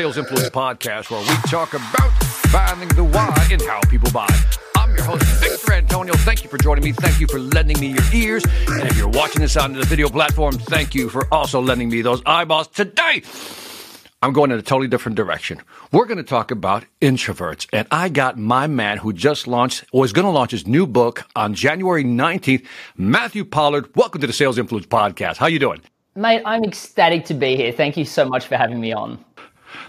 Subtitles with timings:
[0.00, 2.10] Sales Influence Podcast, where we talk about
[2.48, 4.26] finding the why and how people buy.
[4.74, 6.14] I'm your host, Victor Antonio.
[6.14, 6.92] Thank you for joining me.
[6.92, 8.42] Thank you for lending me your ears.
[8.66, 12.00] And if you're watching this on the video platform, thank you for also lending me
[12.00, 12.68] those eyeballs.
[12.68, 13.22] Today,
[14.22, 15.60] I'm going in a totally different direction.
[15.92, 17.66] We're going to talk about introverts.
[17.70, 20.86] And I got my man who just launched, or is going to launch his new
[20.86, 22.64] book on January 19th,
[22.96, 23.94] Matthew Pollard.
[23.94, 25.36] Welcome to the Sales Influence Podcast.
[25.36, 25.82] How you doing?
[26.16, 27.70] Mate, I'm ecstatic to be here.
[27.70, 29.22] Thank you so much for having me on.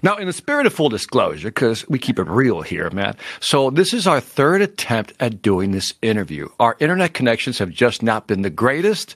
[0.04, 3.18] Now, in the spirit of full disclosure, because we keep it real here, Matt.
[3.40, 6.50] So this is our third attempt at doing this interview.
[6.60, 9.16] Our internet connections have just not been the greatest.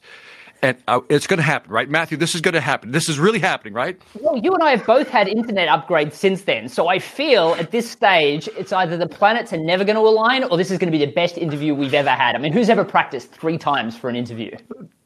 [0.61, 2.17] And uh, it's going to happen, right, Matthew?
[2.17, 2.91] This is going to happen.
[2.91, 4.01] This is really happening, right?
[4.19, 6.69] Well, you and I have both had internet upgrades since then.
[6.69, 10.43] So I feel at this stage, it's either the planets are never going to align
[10.45, 12.35] or this is going to be the best interview we've ever had.
[12.35, 14.57] I mean, who's ever practiced three times for an interview?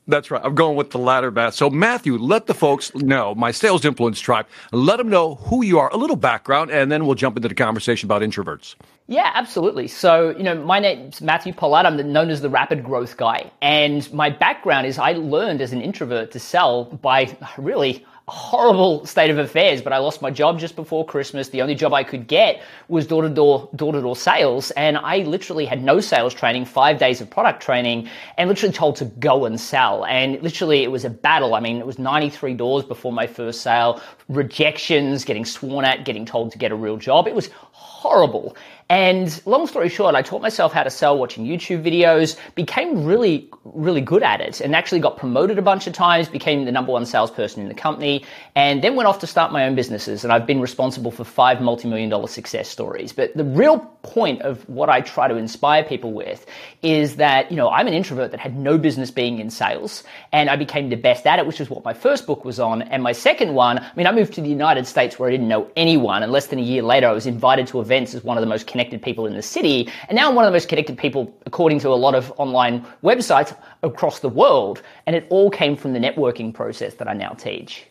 [0.10, 0.42] That's right.
[0.44, 1.54] I'm going with the latter, Matt.
[1.54, 5.78] So, Matthew, let the folks know, my sales influence tribe, let them know who you
[5.78, 8.74] are, a little background, and then we'll jump into the conversation about introverts.
[9.08, 9.88] Yeah, absolutely.
[9.88, 11.86] So, you know, my name's Matthew Pollard.
[11.86, 13.52] I'm known as the rapid growth guy.
[13.62, 19.30] And my background is I learned as an introvert to sell by really horrible state
[19.30, 21.50] of affairs, but I lost my job just before Christmas.
[21.50, 24.72] The only job I could get was door to door, door to door sales.
[24.72, 28.96] And I literally had no sales training, five days of product training, and literally told
[28.98, 30.06] to go and sell.
[30.06, 31.56] And literally it was a battle.
[31.56, 36.26] I mean, it was 93 doors before my first sale, rejections, getting sworn at, getting
[36.26, 37.28] told to get a real job.
[37.28, 37.50] It was
[38.00, 38.56] horrible.
[38.92, 43.48] And long story short, I taught myself how to sell watching YouTube videos, became really,
[43.64, 46.92] really good at it, and actually got promoted a bunch of times, became the number
[46.92, 50.24] one salesperson in the company, and then went off to start my own businesses.
[50.24, 53.14] And I've been responsible for five multi million dollar success stories.
[53.14, 56.48] But the real point of what I try to inspire people with
[56.82, 60.50] is that, you know, I'm an introvert that had no business being in sales, and
[60.50, 62.82] I became the best at it, which is what my first book was on.
[62.82, 65.48] And my second one, I mean, I moved to the United States where I didn't
[65.48, 68.38] know anyone, and less than a year later, I was invited to events as one
[68.38, 70.70] of the most connected people in the city, and now I'm one of the most
[70.70, 74.84] connected people, according to a lot of online websites across the world.
[75.08, 77.86] And it all came from the networking process that I now teach.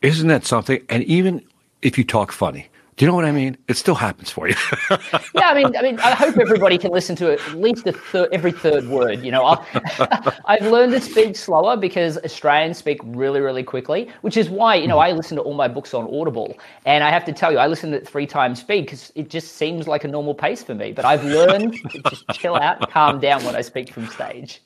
[0.00, 0.80] Isn't that something?
[0.88, 1.44] And even
[1.82, 3.56] if you talk funny, do you know what I mean?
[3.68, 4.54] It still happens for you.
[5.34, 8.52] yeah, I mean, I mean, I hope everybody can listen to at least third, every
[8.52, 9.24] third word.
[9.24, 9.44] You know,
[10.44, 14.86] I've learned to speak slower because Australians speak really, really quickly, which is why you
[14.88, 15.14] know mm-hmm.
[15.14, 17.66] I listen to all my books on Audible, and I have to tell you, I
[17.66, 20.92] listen at three times speed because it just seems like a normal pace for me.
[20.92, 24.60] But I've learned to just chill out, and calm down when I speak from stage.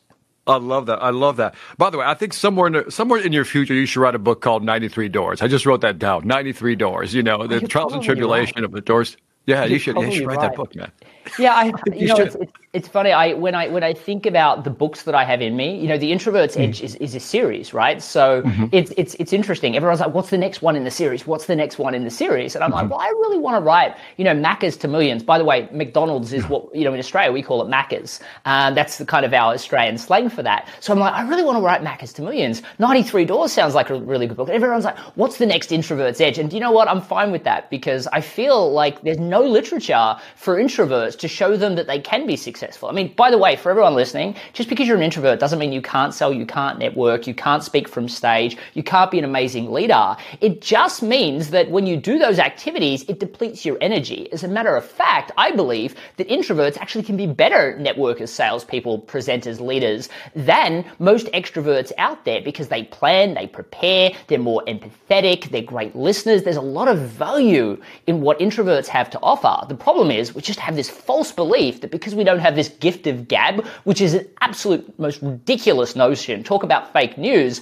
[0.47, 1.03] I love that.
[1.03, 1.55] I love that.
[1.77, 4.15] By the way, I think somewhere in the, somewhere in your future, you should write
[4.15, 5.43] a book called 93 Doors.
[5.43, 6.27] I just wrote that down.
[6.27, 7.15] 93 Doors.
[7.15, 8.65] You know, the trials and tribulation right.
[8.65, 9.17] of the doors.
[9.47, 10.51] Yeah, you should, you should write right.
[10.51, 10.91] that book, man.
[11.39, 13.13] Yeah, I, you, you know, it's, it's, it's, funny.
[13.13, 15.89] I when I when I think about the books that I have in me, you
[15.89, 16.69] know, the Introvert's mm.
[16.69, 18.03] Edge is, is a series, right?
[18.03, 18.67] So mm-hmm.
[18.73, 19.77] it's it's it's interesting.
[19.77, 21.27] Everyone's like, "What's the next one in the series?
[21.27, 22.89] What's the next one in the series?" And I'm mm-hmm.
[22.89, 25.23] like, "Well, I really want to write, you know, Macca's to millions.
[25.23, 28.21] By the way, McDonald's is what you know in Australia we call it Macca's.
[28.45, 30.69] Um, that's the kind of our Australian slang for that.
[30.81, 32.63] So I'm like, I really want to write Macca's to millions.
[32.79, 34.49] 93 Doors sounds like a really good book.
[34.49, 36.89] And everyone's like, "What's the next Introvert's Edge?" And do you know what?
[36.89, 41.57] I'm fine with that because I feel like there's no literature for introverts to show
[41.57, 42.89] them that they can be successful.
[42.89, 45.73] I mean, by the way, for everyone listening, just because you're an introvert doesn't mean
[45.73, 49.25] you can't sell, you can't network, you can't speak from stage, you can't be an
[49.25, 50.17] amazing leader.
[50.41, 54.31] It just means that when you do those activities, it depletes your energy.
[54.33, 59.03] As a matter of fact, I believe that introverts actually can be better networkers, salespeople,
[59.03, 65.51] presenters, leaders than most extroverts out there because they plan, they prepare, they're more empathetic,
[65.51, 66.43] they're great listeners.
[66.43, 69.67] There's a lot of value in what introverts have to offer.
[69.69, 72.69] The problem is we just have this false belief that because we don't have this
[72.69, 77.61] gift of gab, which is an absolute most ridiculous notion, talk about fake news,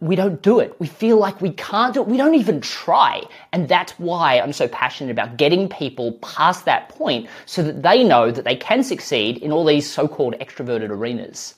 [0.00, 0.78] we don't do it.
[0.78, 2.08] We feel like we can't do it.
[2.08, 3.22] We don't even try.
[3.52, 8.04] And that's why I'm so passionate about getting people past that point so that they
[8.04, 11.54] know that they can succeed in all these so-called extroverted arenas.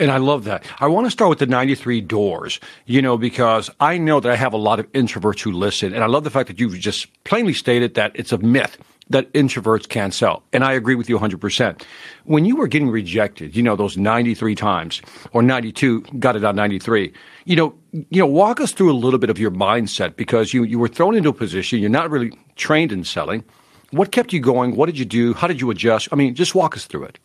[0.00, 0.64] And I love that.
[0.80, 4.36] I want to start with the 93 doors, you know, because I know that I
[4.36, 5.92] have a lot of introverts who listen.
[5.92, 8.78] And I love the fact that you've just plainly stated that it's a myth
[9.10, 10.42] that introverts can't sell.
[10.52, 11.82] And I agree with you 100%.
[12.24, 15.02] When you were getting rejected, you know, those 93 times
[15.32, 17.12] or 92, got it on 93,
[17.44, 20.62] you know, you know, walk us through a little bit of your mindset because you,
[20.62, 23.42] you were thrown into a position, you're not really trained in selling.
[23.90, 24.76] What kept you going?
[24.76, 25.32] What did you do?
[25.32, 26.08] How did you adjust?
[26.12, 27.18] I mean, just walk us through it.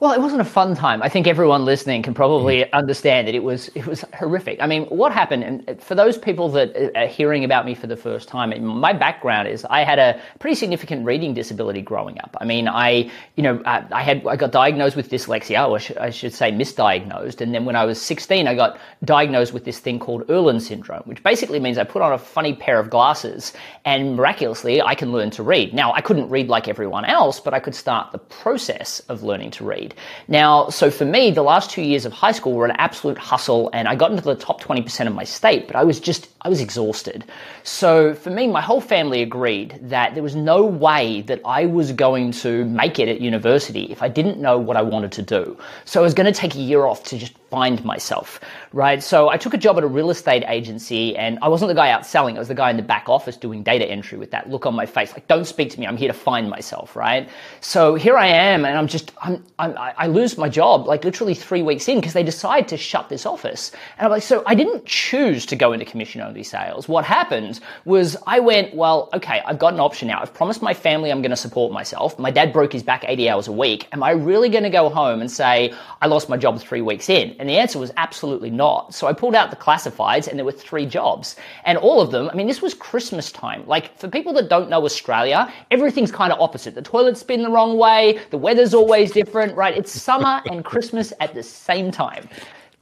[0.00, 1.04] Well, it wasn't a fun time.
[1.04, 2.74] I think everyone listening can probably mm-hmm.
[2.74, 4.60] understand that it was it was horrific.
[4.60, 5.44] I mean, what happened?
[5.44, 9.46] And for those people that are hearing about me for the first time, my background
[9.46, 12.36] is I had a pretty significant reading disability growing up.
[12.40, 16.34] I mean, I you know I had I got diagnosed with dyslexia, or I should
[16.34, 20.26] say misdiagnosed, and then when I was 16, I got diagnosed with this thing called
[20.26, 23.52] Irlen syndrome, which basically means I put on a funny pair of glasses
[23.84, 25.72] and miraculously I can learn to read.
[25.72, 29.52] Now, I couldn't read like everyone else, but I could start the process of learning
[29.52, 29.83] to read.
[30.28, 33.68] Now, so for me, the last two years of high school were an absolute hustle,
[33.72, 36.48] and I got into the top 20% of my state, but I was just, I
[36.48, 37.24] was exhausted.
[37.64, 41.92] So for me, my whole family agreed that there was no way that I was
[41.92, 45.58] going to make it at university if I didn't know what I wanted to do.
[45.84, 48.40] So I was going to take a year off to just find myself,
[48.72, 49.00] right?
[49.00, 51.90] So I took a job at a real estate agency and I wasn't the guy
[51.90, 52.34] out selling.
[52.34, 54.74] I was the guy in the back office doing data entry with that look on
[54.74, 55.12] my face.
[55.12, 55.86] Like, don't speak to me.
[55.86, 57.28] I'm here to find myself, right?
[57.60, 61.34] So here I am and I'm just, I'm, I'm I lose my job like literally
[61.34, 63.70] three weeks in because they decide to shut this office.
[63.98, 66.88] And I'm like, so I didn't choose to go into commission only sales.
[66.88, 70.20] What happened was I went, well, okay, I've got an option now.
[70.20, 72.18] I've promised my family I'm going to support myself.
[72.18, 73.86] My dad broke his back 80 hours a week.
[73.92, 75.72] Am I really going to go home and say,
[76.02, 77.36] I lost my job three weeks in?
[77.44, 78.94] And the answer was absolutely not.
[78.94, 81.36] So I pulled out the classifieds and there were three jobs.
[81.66, 83.66] And all of them, I mean, this was Christmas time.
[83.66, 86.74] Like for people that don't know Australia, everything's kind of opposite.
[86.74, 89.76] The toilets spin the wrong way, the weather's always different, right?
[89.76, 92.30] It's summer and Christmas at the same time.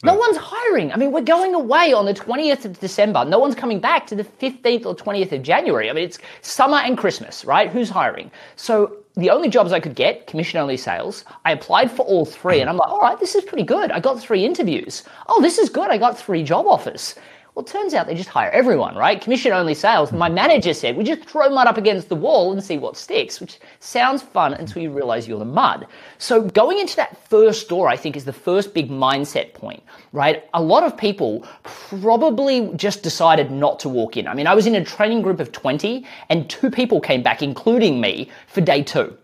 [0.04, 0.92] No one's hiring.
[0.92, 3.24] I mean, we're going away on the 20th of December.
[3.24, 5.90] No one's coming back to the 15th or 20th of January.
[5.90, 7.68] I mean, it's summer and Christmas, right?
[7.68, 8.30] Who's hiring?
[8.54, 12.60] So the only jobs I could get, commission only sales, I applied for all three
[12.60, 13.90] and I'm like, all right, this is pretty good.
[13.90, 15.02] I got three interviews.
[15.28, 15.90] Oh, this is good.
[15.90, 17.14] I got three job offers.
[17.54, 19.20] Well, it turns out they just hire everyone, right?
[19.20, 20.10] Commission only sales.
[20.10, 23.42] My manager said, we just throw mud up against the wall and see what sticks,
[23.42, 25.86] which sounds fun until you realize you're the mud.
[26.16, 29.82] So going into that first door, I think is the first big mindset point,
[30.12, 30.48] right?
[30.54, 34.26] A lot of people probably just decided not to walk in.
[34.26, 37.42] I mean, I was in a training group of 20 and two people came back,
[37.42, 39.14] including me, for day two.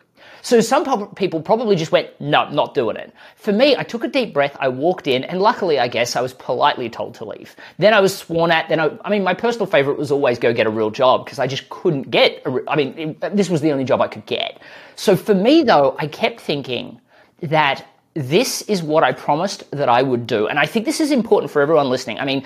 [0.43, 3.13] So some people probably just went, no, not doing it.
[3.37, 6.21] For me, I took a deep breath, I walked in, and luckily, I guess, I
[6.21, 7.57] was politely told to leave.
[7.79, 8.69] Then I was sworn at.
[8.69, 11.39] Then I, I mean, my personal favorite was always go get a real job because
[11.39, 14.61] I just couldn't get, I mean, it, this was the only job I could get.
[14.97, 17.01] So for me, though, I kept thinking
[17.43, 20.49] that this is what I promised that I would do.
[20.49, 22.19] And I think this is important for everyone listening.
[22.19, 22.45] I mean,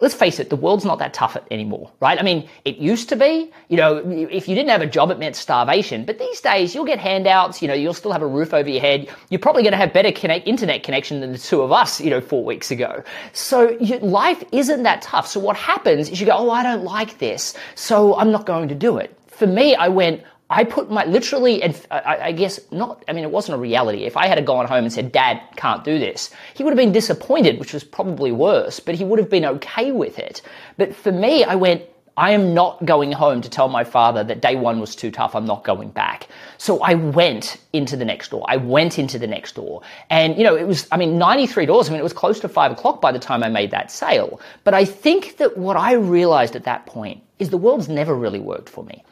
[0.00, 2.18] let's face it, the world's not that tough anymore, right?
[2.18, 5.18] I mean, it used to be, you know, if you didn't have a job, it
[5.18, 6.04] meant starvation.
[6.04, 8.80] But these days, you'll get handouts, you know, you'll still have a roof over your
[8.80, 9.08] head.
[9.30, 12.10] You're probably going to have better connect, internet connection than the two of us, you
[12.10, 13.02] know, four weeks ago.
[13.32, 15.26] So you, life isn't that tough.
[15.26, 17.54] So what happens is you go, oh, I don't like this.
[17.74, 19.18] So I'm not going to do it.
[19.28, 20.22] For me, I went,
[20.54, 23.04] I put my literally, and uh, I, I, guess not.
[23.08, 24.04] I mean, it wasn't a reality.
[24.04, 26.92] If I had gone home and said, "Dad can't do this," he would have been
[26.92, 28.78] disappointed, which was probably worse.
[28.78, 30.42] But he would have been okay with it.
[30.76, 31.82] But for me, I went.
[32.16, 35.34] I am not going home to tell my father that day one was too tough.
[35.34, 36.28] I'm not going back.
[36.58, 38.44] So I went into the next door.
[38.46, 39.82] I went into the next door.
[40.10, 41.88] And, you know, it was, I mean, 93 doors.
[41.88, 44.38] I mean, it was close to five o'clock by the time I made that sale.
[44.62, 48.38] But I think that what I realized at that point is the world's never really
[48.38, 49.02] worked for me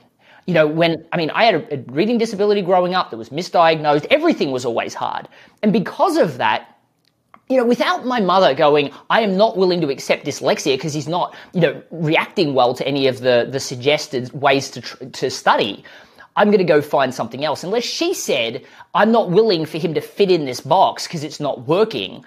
[0.47, 3.31] you know, when, I mean, I had a, a reading disability growing up that was
[3.31, 4.06] misdiagnosed.
[4.11, 5.29] Everything was always hard.
[5.62, 6.69] And because of that,
[7.49, 11.09] you know, without my mother going, I am not willing to accept dyslexia because he's
[11.09, 15.31] not, you know, reacting well to any of the, the suggested ways to, tr- to
[15.31, 15.85] study.
[16.35, 17.62] I'm going to go find something else.
[17.62, 18.65] Unless she said,
[18.95, 22.25] I'm not willing for him to fit in this box because it's not working.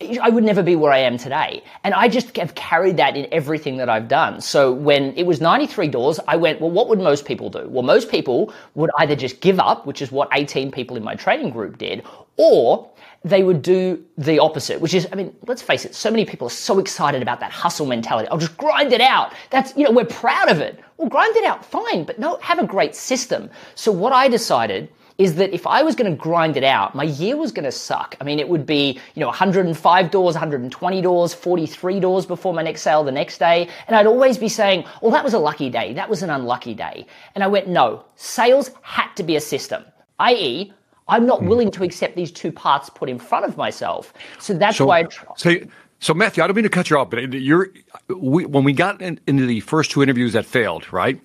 [0.00, 1.64] I would never be where I am today.
[1.82, 4.40] And I just have carried that in everything that I've done.
[4.40, 7.66] So when it was 93 doors, I went, well, what would most people do?
[7.68, 11.16] Well, most people would either just give up, which is what 18 people in my
[11.16, 12.04] training group did,
[12.36, 12.88] or
[13.24, 16.46] they would do the opposite, which is, I mean, let's face it, so many people
[16.46, 18.28] are so excited about that hustle mentality.
[18.28, 19.32] I'll just grind it out.
[19.50, 20.78] That's, you know, we're proud of it.
[20.98, 23.50] Well, grind it out, fine, but no, have a great system.
[23.74, 27.02] So what I decided is that if I was going to grind it out, my
[27.02, 28.16] year was going to suck.
[28.20, 32.62] I mean, it would be, you know, 105 doors, 120 doors, 43 doors before my
[32.62, 33.68] next sale the next day.
[33.88, 35.92] And I'd always be saying, well, that was a lucky day.
[35.92, 37.04] That was an unlucky day.
[37.34, 39.84] And I went, no, sales had to be a system,
[40.20, 40.72] i.e.,
[41.08, 41.48] I'm not hmm.
[41.48, 44.12] willing to accept these two parts put in front of myself.
[44.38, 45.32] So that's so, why I try.
[45.36, 45.54] So,
[46.00, 47.70] so Matthew, I don't mean to cut you off, but you're
[48.08, 51.20] we, when we got in, into the first two interviews that failed, right?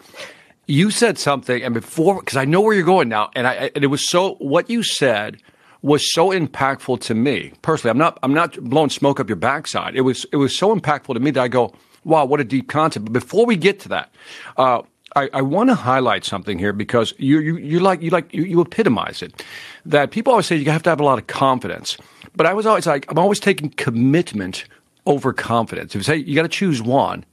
[0.67, 3.83] You said something, and before, because I know where you're going now, and I, and
[3.83, 5.37] it was so, what you said
[5.81, 7.91] was so impactful to me personally.
[7.91, 9.95] I'm not, I'm not blowing smoke up your backside.
[9.95, 11.73] It was, it was so impactful to me that I go,
[12.05, 13.05] wow, what a deep concept.
[13.05, 14.13] But before we get to that,
[14.57, 14.83] uh,
[15.15, 18.43] I, I want to highlight something here because you you you like you like you,
[18.43, 19.43] you epitomize it.
[19.85, 21.97] That people always say you have to have a lot of confidence,
[22.35, 24.65] but I was always like I'm always taking commitment
[25.05, 25.93] over confidence.
[25.93, 27.25] If you say you got to choose one,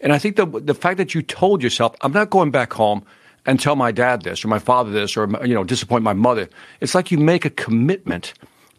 [0.00, 3.04] and I think the the fact that you told yourself I'm not going back home
[3.46, 6.48] and tell my dad this or my father this or you know disappoint my mother.
[6.80, 8.34] It's like you make a commitment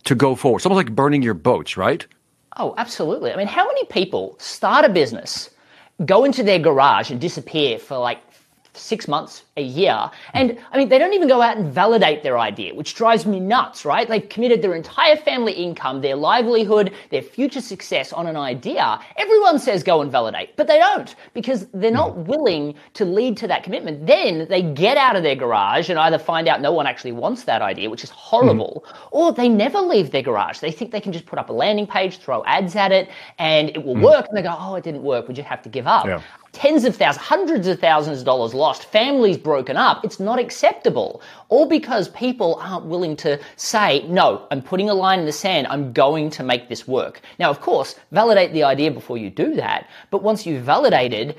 [0.06, 0.58] to go forward.
[0.58, 2.06] It's almost like burning your boats, right?
[2.58, 3.32] Oh, absolutely.
[3.32, 5.50] I mean, how many people start a business,
[6.06, 8.20] go into their garage and disappear for like
[8.80, 10.10] six months, a year.
[10.34, 13.40] And I mean, they don't even go out and validate their idea, which drives me
[13.40, 14.08] nuts, right?
[14.08, 19.00] They've committed their entire family income, their livelihood, their future success on an idea.
[19.18, 23.48] Everyone says go and validate, but they don't because they're not willing to lead to
[23.48, 24.08] that commitment.
[24.08, 27.44] Then they get out of their garage and either find out no one actually wants
[27.44, 29.08] that idea, which is horrible, mm.
[29.12, 30.60] or they never leave their garage.
[30.60, 33.70] They think they can just put up a landing page, throw ads at it, and
[33.70, 34.04] it will mm.
[34.04, 34.28] work.
[34.28, 35.28] And they go, oh, it didn't work.
[35.28, 36.06] We just have to give up.
[36.06, 36.22] Yeah
[36.52, 40.04] tens of thousands, hundreds of thousands of dollars lost, families broken up.
[40.04, 41.22] It's not acceptable.
[41.50, 45.68] All because people aren't willing to say, no, I'm putting a line in the sand.
[45.68, 47.22] I'm going to make this work.
[47.40, 49.88] Now, of course, validate the idea before you do that.
[50.12, 51.36] But once you've validated,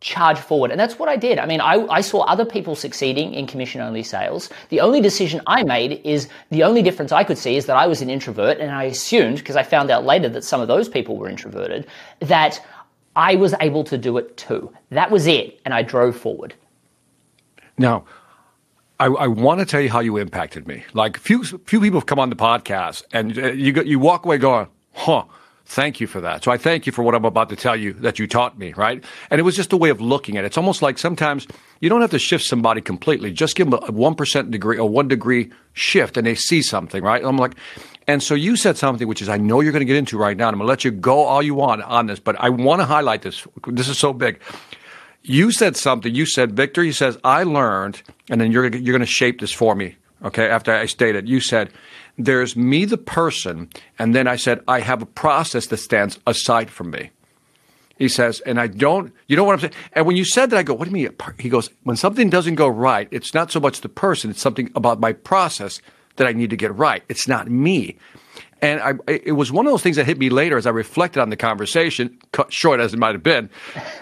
[0.00, 0.72] charge forward.
[0.72, 1.38] And that's what I did.
[1.38, 4.50] I mean, I, I saw other people succeeding in commission only sales.
[4.68, 7.86] The only decision I made is the only difference I could see is that I
[7.86, 8.58] was an introvert.
[8.58, 11.86] And I assumed, because I found out later that some of those people were introverted,
[12.18, 12.60] that
[13.16, 14.72] I was able to do it too.
[14.90, 16.54] That was it, and I drove forward.
[17.78, 18.04] Now,
[18.98, 20.84] I, I want to tell you how you impacted me.
[20.92, 24.38] Like few few people have come on the podcast, and uh, you you walk away
[24.38, 25.24] going, "Huh."
[25.64, 26.42] Thank you for that.
[26.42, 28.72] So I thank you for what I'm about to tell you that you taught me,
[28.72, 29.02] right?
[29.30, 30.48] And it was just a way of looking at it.
[30.48, 31.46] It's almost like sometimes
[31.80, 33.32] you don't have to shift somebody completely.
[33.32, 37.02] Just give them a one percent degree, a one degree shift, and they see something,
[37.02, 37.24] right?
[37.24, 37.54] I'm like,
[38.06, 40.36] and so you said something which is I know you're going to get into right
[40.36, 40.48] now.
[40.48, 42.86] I'm going to let you go all you want on this, but I want to
[42.86, 43.46] highlight this.
[43.66, 44.40] This is so big.
[45.22, 46.12] You said something.
[46.12, 49.52] You said, Victor, he says, I learned, and then you're, you're going to shape this
[49.52, 49.96] for me.
[50.24, 50.48] Okay.
[50.48, 51.70] After I stated, you said,
[52.18, 53.70] there's me, the person.
[53.98, 57.10] And then I said, I have a process that stands aside from me.
[57.98, 59.74] He says, and I don't, you know what I'm saying?
[59.92, 61.14] And when you said that, I go, what do you mean?
[61.38, 64.70] He goes, when something doesn't go right, it's not so much the person, it's something
[64.74, 65.80] about my process
[66.16, 67.02] that I need to get right.
[67.08, 67.96] It's not me.
[68.60, 71.20] And I, it was one of those things that hit me later as I reflected
[71.20, 73.50] on the conversation, cut short as it might have been.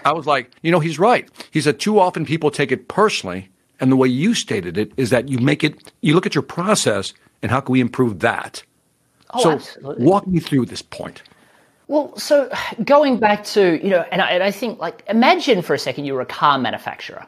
[0.05, 1.27] I was like, you know, he's right.
[1.49, 3.49] He said, too often people take it personally.
[3.79, 6.43] And the way you stated it is that you make it, you look at your
[6.43, 8.61] process and how can we improve that?
[9.31, 10.05] Oh, so absolutely.
[10.05, 11.23] walk me through this point.
[11.87, 12.49] Well, so
[12.83, 16.05] going back to, you know, and I, and I think like, imagine for a second
[16.05, 17.25] you're a car manufacturer.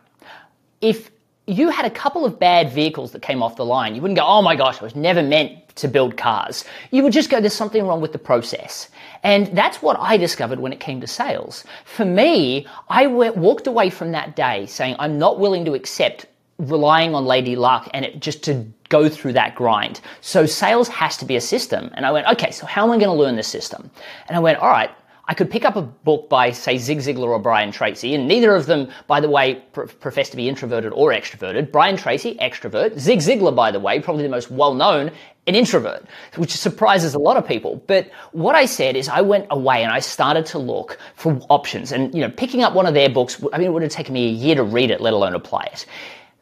[0.81, 1.09] If
[1.45, 4.25] you had a couple of bad vehicles that came off the line, you wouldn't go,
[4.25, 6.63] oh my gosh, I was never meant to build cars.
[6.91, 8.89] You would just go, there's something wrong with the process.
[9.23, 11.65] And that's what I discovered when it came to sales.
[11.85, 16.27] For me, I went, walked away from that day saying, I'm not willing to accept
[16.59, 19.99] relying on lady luck and it just to go through that grind.
[20.21, 21.89] So sales has to be a system.
[21.95, 23.89] And I went, okay, so how am I going to learn this system?
[24.27, 24.91] And I went, all right,
[25.25, 28.55] I could pick up a book by, say, Zig Ziglar or Brian Tracy, and neither
[28.55, 31.71] of them, by the way, pr- profess to be introverted or extroverted.
[31.71, 32.99] Brian Tracy, extrovert.
[32.99, 35.11] Zig Ziglar, by the way, probably the most well known,
[35.47, 37.81] an introvert, which surprises a lot of people.
[37.87, 41.93] But what I said is I went away and I started to look for options.
[41.93, 44.13] And, you know, picking up one of their books, I mean, it would have taken
[44.13, 45.85] me a year to read it, let alone apply it.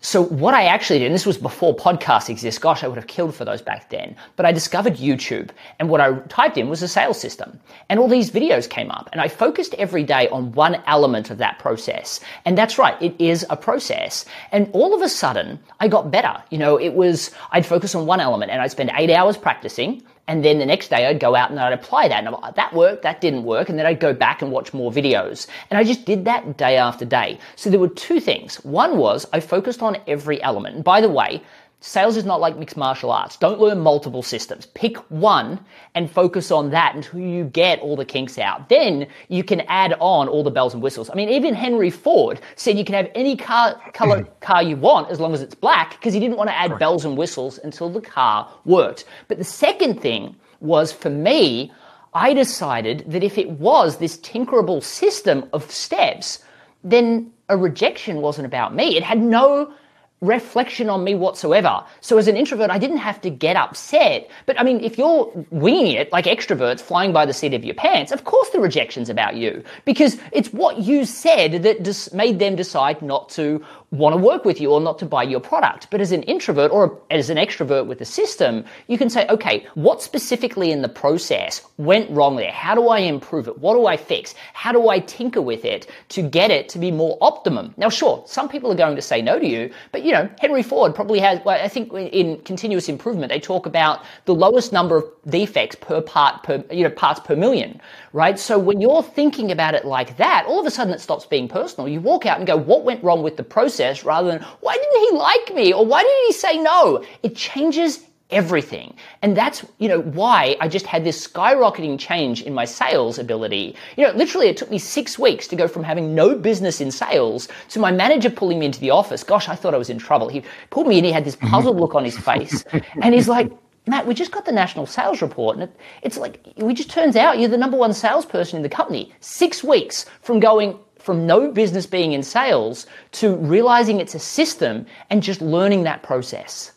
[0.04, 3.06] So what I actually did, and this was before podcasts exist, gosh, I would have
[3.06, 6.82] killed for those back then, but I discovered YouTube and what I typed in was
[6.82, 10.54] a sales system and all these videos came up and I focused every day on
[10.54, 12.20] one element of that process.
[12.46, 14.26] And that's right, it is a process.
[14.52, 16.44] And all of a sudden I got better.
[16.50, 20.02] You know, it was, I'd focus on one element and I'd spend eight hours practicing
[20.28, 22.24] and then the next day I'd go out and I'd apply that.
[22.24, 23.70] And like, that worked, that didn't work.
[23.70, 25.48] And then I'd go back and watch more videos.
[25.70, 27.40] And I just did that day after day.
[27.56, 28.56] So there were two things.
[28.64, 30.76] One was I focused on every element.
[30.76, 31.42] And by the way,
[31.84, 33.38] Sales is not like mixed martial arts.
[33.38, 34.68] Don't learn multiple systems.
[34.68, 35.60] Pick one
[35.96, 38.70] and focus on that until you get all the kinks out.
[38.70, 41.10] Then you can add on all the bells and whistles.
[41.10, 45.10] I mean, even Henry Ford said you can have any car, color car you want
[45.10, 47.90] as long as it's black because he didn't want to add bells and whistles until
[47.90, 49.06] the car worked.
[49.28, 51.72] But the second thing was for me,
[52.14, 56.44] I decided that if it was this tinkerable system of steps,
[56.84, 58.96] then a rejection wasn't about me.
[58.96, 59.74] It had no
[60.22, 61.84] reflection on me whatsoever.
[62.00, 64.30] So as an introvert, I didn't have to get upset.
[64.46, 67.74] But I mean, if you're winging it like extroverts flying by the seat of your
[67.74, 72.38] pants, of course the rejection's about you because it's what you said that just made
[72.38, 75.88] them decide not to want to work with you or not to buy your product.
[75.92, 79.68] But as an introvert or as an extrovert with the system, you can say, okay,
[79.76, 82.54] what specifically in the process went wrong there?
[82.54, 83.58] How do I improve it?
[83.58, 84.34] What do I fix?
[84.54, 87.74] How do I tinker with it to get it to be more optimum?
[87.76, 90.64] Now, sure, some people are going to say no to you, but you know, Henry
[90.64, 94.98] Ford probably has, well, I think in continuous improvement, they talk about the lowest number
[94.98, 97.82] of defects per part per, you know, parts per million,
[98.14, 98.40] right?
[98.40, 101.50] So when you're thinking about it like that, all of a sudden it stops being
[101.50, 101.90] personal.
[101.90, 105.10] You walk out and go, what went wrong with the process rather than why didn't
[105.10, 107.04] he like me or why didn't he say no?
[107.24, 108.96] It changes everything.
[109.22, 113.76] And that's, you know, why I just had this skyrocketing change in my sales ability.
[113.98, 116.92] You know, literally it took me six weeks to go from having no business in
[116.92, 119.24] sales to my manager pulling me into the office.
[119.24, 120.30] Gosh, I thought I was in trouble.
[120.30, 121.48] He pulled me in, he had this mm-hmm.
[121.48, 122.64] puzzled look on his face.
[123.02, 123.52] And he's like,
[123.88, 127.16] Matt, we just got the national sales report, and it, it's like, we just turns
[127.16, 129.12] out you're the number one salesperson in the company.
[129.22, 134.86] Six weeks from going, from no business being in sales to realizing it's a system
[135.10, 136.72] and just learning that process.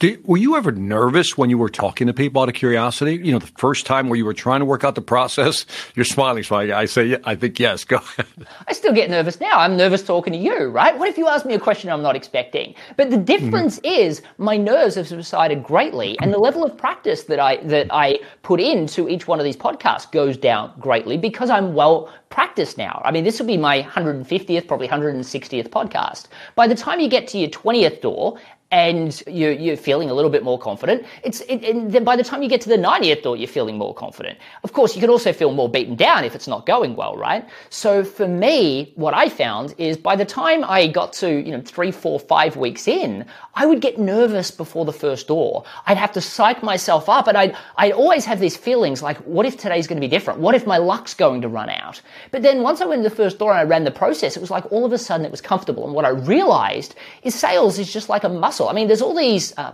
[0.00, 3.20] Did, were you ever nervous when you were talking to people out of curiosity?
[3.22, 5.66] You know, the first time where you were trying to work out the process?
[5.94, 7.84] You're smiling, so I, I say, yeah, I think yes.
[7.84, 8.26] Go ahead.
[8.66, 9.58] I still get nervous now.
[9.58, 10.98] I'm nervous talking to you, right?
[10.98, 12.74] What if you ask me a question I'm not expecting?
[12.96, 14.00] But the difference mm-hmm.
[14.00, 18.20] is my nerves have subsided greatly, and the level of practice that I that I
[18.40, 23.02] put into each one of these podcasts goes down greatly because I'm well practiced now.
[23.04, 26.28] I mean, this will be my 150th, probably 160th podcast.
[26.54, 28.38] By the time you get to your 20th door
[28.70, 31.04] and you're, you're feeling a little bit more confident.
[31.24, 33.76] It's it, and then by the time you get to the 90th thought, you're feeling
[33.76, 34.38] more confident.
[34.62, 37.48] Of course, you can also feel more beaten down if it's not going well, right?
[37.68, 41.60] So for me, what I found is by the time I got to you know
[41.60, 45.64] three, four, five weeks in, I would get nervous before the first door.
[45.86, 49.46] I'd have to psych myself up, and I'd I'd always have these feelings like, what
[49.46, 50.38] if today's going to be different?
[50.38, 52.00] What if my luck's going to run out?
[52.30, 54.40] But then once I went to the first door and I ran the process, it
[54.40, 55.84] was like all of a sudden it was comfortable.
[55.84, 59.14] And what I realized is sales is just like a muscle I mean, there's all
[59.14, 59.72] these uh,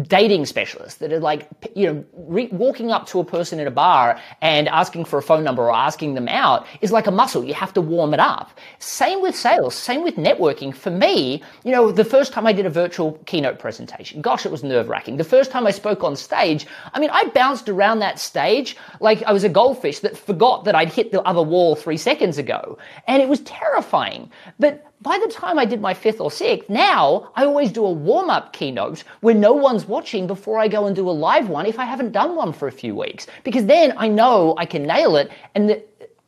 [0.00, 3.70] dating specialists that are like, you know, re- walking up to a person in a
[3.70, 7.44] bar and asking for a phone number or asking them out is like a muscle.
[7.44, 8.58] You have to warm it up.
[8.78, 10.74] Same with sales, same with networking.
[10.74, 14.52] For me, you know, the first time I did a virtual keynote presentation, gosh, it
[14.52, 15.18] was nerve wracking.
[15.18, 19.22] The first time I spoke on stage, I mean, I bounced around that stage like
[19.24, 22.78] I was a goldfish that forgot that I'd hit the other wall three seconds ago.
[23.06, 24.30] And it was terrifying.
[24.58, 27.90] But by the time I did my fifth or sixth, now I always do a
[27.90, 31.66] warm up keynote where no one's watching before I go and do a live one
[31.66, 33.26] if I haven't done one for a few weeks.
[33.44, 35.82] Because then I know I can nail it and the,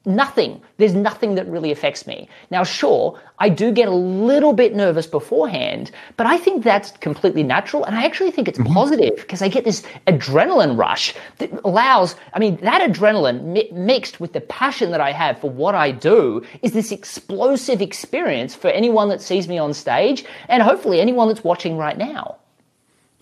[0.06, 0.60] Nothing.
[0.76, 2.28] There's nothing that really affects me.
[2.50, 7.42] Now, sure, I do get a little bit nervous beforehand, but I think that's completely
[7.42, 7.84] natural.
[7.84, 8.74] And I actually think it's mm-hmm.
[8.74, 14.20] positive because I get this adrenaline rush that allows, I mean, that adrenaline mi- mixed
[14.20, 18.68] with the passion that I have for what I do is this explosive experience for
[18.68, 22.36] anyone that sees me on stage and hopefully anyone that's watching right now.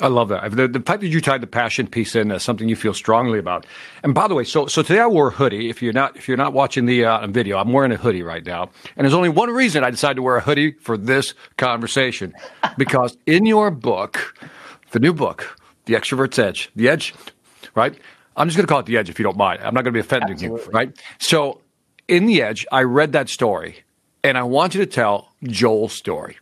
[0.00, 0.50] I love that.
[0.50, 3.38] The, the fact that you tied the passion piece in as something you feel strongly
[3.38, 3.66] about.
[4.02, 5.70] And by the way, so so today I wore a hoodie.
[5.70, 8.44] If you're not if you're not watching the uh, video, I'm wearing a hoodie right
[8.44, 8.70] now.
[8.96, 12.34] And there's only one reason I decided to wear a hoodie for this conversation,
[12.78, 14.34] because in your book,
[14.90, 17.14] the new book, The Extrovert's Edge, the Edge,
[17.74, 17.96] right?
[18.36, 19.60] I'm just going to call it the Edge if you don't mind.
[19.62, 20.64] I'm not going to be offending Absolutely.
[20.64, 20.98] you, right?
[21.20, 21.60] So
[22.08, 23.84] in the Edge, I read that story,
[24.24, 26.38] and I want you to tell Joel's story.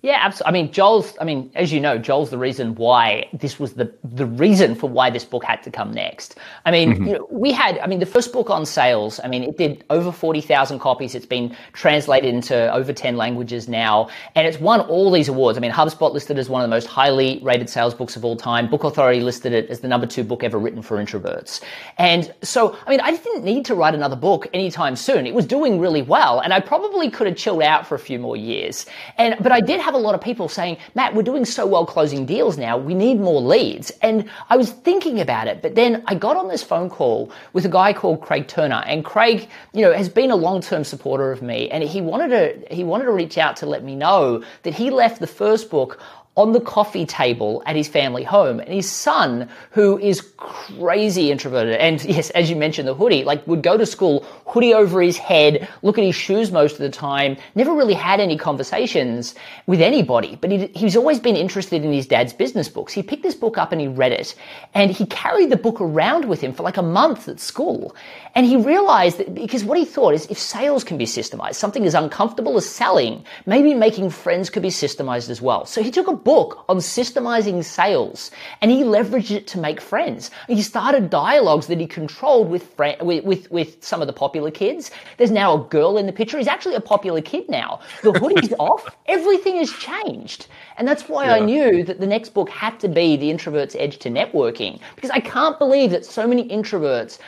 [0.00, 0.48] Yeah, absolutely.
[0.48, 1.16] I mean, Joel's.
[1.20, 4.88] I mean, as you know, Joel's the reason why this was the the reason for
[4.88, 6.36] why this book had to come next.
[6.64, 7.04] I mean, mm-hmm.
[7.04, 7.78] you know, we had.
[7.80, 9.18] I mean, the first book on sales.
[9.24, 11.16] I mean, it did over forty thousand copies.
[11.16, 15.58] It's been translated into over ten languages now, and it's won all these awards.
[15.58, 18.36] I mean, HubSpot listed as one of the most highly rated sales books of all
[18.36, 18.70] time.
[18.70, 21.60] Book Authority listed it as the number two book ever written for introverts.
[21.96, 25.26] And so, I mean, I didn't need to write another book anytime soon.
[25.26, 28.20] It was doing really well, and I probably could have chilled out for a few
[28.20, 28.86] more years.
[29.16, 31.86] And but I did have a lot of people saying, Matt, we're doing so well
[31.86, 32.76] closing deals now.
[32.76, 33.90] We need more leads.
[34.02, 37.64] And I was thinking about it, but then I got on this phone call with
[37.64, 38.82] a guy called Craig Turner.
[38.86, 41.70] And Craig, you know, has been a long-term supporter of me.
[41.70, 44.90] And he wanted to, he wanted to reach out to let me know that he
[44.90, 45.98] left the first book
[46.38, 48.60] on the coffee table at his family home.
[48.60, 53.44] And his son, who is crazy introverted, and yes, as you mentioned, the hoodie, like
[53.48, 56.90] would go to school, hoodie over his head, look at his shoes most of the
[56.90, 59.34] time, never really had any conversations
[59.66, 60.38] with anybody.
[60.40, 62.92] But he, he's always been interested in his dad's business books.
[62.92, 64.36] He picked this book up and he read it.
[64.74, 67.96] And he carried the book around with him for like a month at school.
[68.36, 71.84] And he realized that because what he thought is if sales can be systemized, something
[71.84, 75.66] as uncomfortable as selling, maybe making friends could be systemized as well.
[75.66, 80.30] So he took a book on systemizing sales and he leveraged it to make friends.
[80.46, 84.90] He started dialogues that he controlled with, with, with, with some of the popular kids.
[85.16, 86.36] There's now a girl in the picture.
[86.36, 87.80] He's actually a popular kid now.
[88.02, 88.94] The hoodie's off.
[89.06, 90.48] Everything has changed.
[90.76, 91.36] And that's why yeah.
[91.36, 95.10] I knew that the next book had to be The Introvert's Edge to Networking because
[95.10, 97.18] I can't believe that so many introverts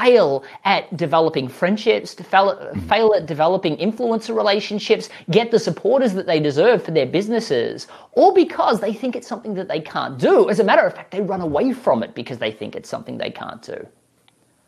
[0.00, 2.80] fail at developing friendships, to fail, mm-hmm.
[2.88, 8.32] fail at developing influencer relationships, get the supporters that they deserve for their businesses, or
[8.32, 10.48] because they think it's something that they can't do.
[10.48, 13.18] As a matter of fact, they run away from it because they think it's something
[13.18, 13.86] they can't do.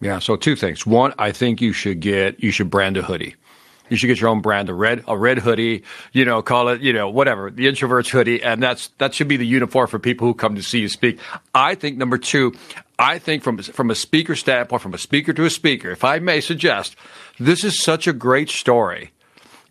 [0.00, 0.86] Yeah, so two things.
[0.86, 3.34] One, I think you should get you should brand a hoodie.
[3.90, 6.80] You should get your own brand, a red a red hoodie, you know, call it,
[6.80, 10.26] you know, whatever, the introverts hoodie, and that's that should be the uniform for people
[10.26, 11.18] who come to see you speak.
[11.54, 12.54] I think number two,
[12.98, 16.18] I think from from a speaker standpoint, from a speaker to a speaker, if I
[16.20, 16.96] may suggest,
[17.38, 19.10] this is such a great story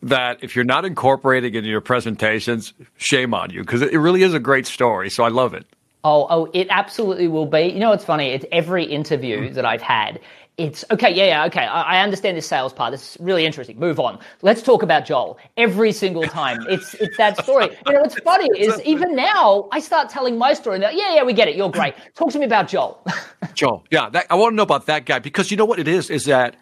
[0.01, 4.23] that if you're not incorporating it in your presentations, shame on you because it really
[4.23, 5.09] is a great story.
[5.09, 5.65] So I love it.
[6.03, 7.63] Oh, oh, it absolutely will be.
[7.63, 8.29] You know, it's funny.
[8.29, 9.55] It's every interview mm-hmm.
[9.55, 10.19] that I've had
[10.59, 11.65] it's okay, yeah, yeah, okay.
[11.65, 12.91] I, I, understand this sales part.
[12.91, 13.79] This is really interesting.
[13.79, 14.19] Move on.
[14.41, 15.39] Let's talk about Joel.
[15.55, 17.69] Every single time, it's it's that story.
[17.87, 20.75] You know, what's funny is even now I start telling my story.
[20.75, 21.55] And yeah, yeah, we get it.
[21.55, 21.95] You're great.
[22.15, 23.01] Talk to me about Joel.
[23.53, 25.87] Joel, yeah, that, I want to know about that guy because you know what it
[25.87, 26.57] is is that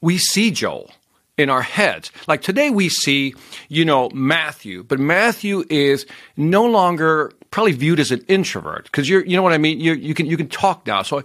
[0.00, 0.90] we see Joel
[1.38, 2.10] in our heads.
[2.26, 3.34] Like today we see,
[3.68, 6.06] you know, Matthew, but Matthew is
[6.36, 9.80] no longer probably viewed as an introvert because you're, you know what I mean?
[9.80, 11.02] You, you can, you can talk now.
[11.02, 11.22] So,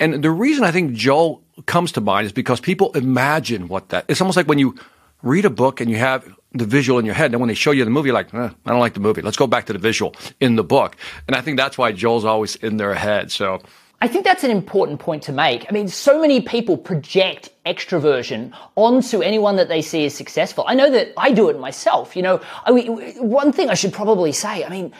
[0.00, 4.04] and the reason I think Joel comes to mind is because people imagine what that.
[4.08, 4.74] It's almost like when you
[5.22, 7.72] read a book and you have the visual in your head, and when they show
[7.72, 9.22] you the movie, you're like eh, I don't like the movie.
[9.22, 10.96] Let's go back to the visual in the book.
[11.26, 13.32] And I think that's why Joel's always in their head.
[13.32, 13.60] So.
[14.00, 15.64] I think that's an important point to make.
[15.66, 20.64] I mean, so many people project extroversion onto anyone that they see as successful.
[20.66, 22.14] I know that I do it myself.
[22.14, 24.92] You know, I mean, one thing I should probably say, I mean,